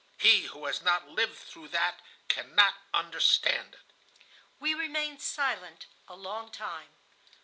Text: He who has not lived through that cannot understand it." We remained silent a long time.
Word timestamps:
He 0.17 0.45
who 0.47 0.65
has 0.65 0.81
not 0.81 1.09
lived 1.09 1.37
through 1.37 1.67
that 1.67 1.99
cannot 2.27 2.73
understand 2.91 3.75
it." 3.75 3.93
We 4.59 4.73
remained 4.73 5.21
silent 5.21 5.85
a 6.07 6.15
long 6.15 6.49
time. 6.49 6.89